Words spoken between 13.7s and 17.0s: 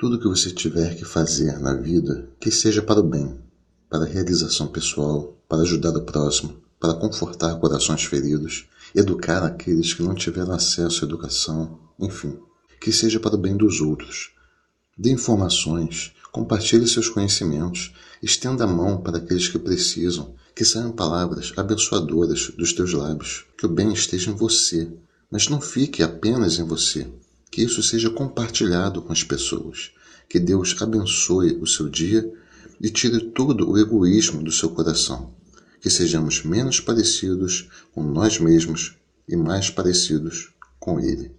outros. Dê informações, compartilhe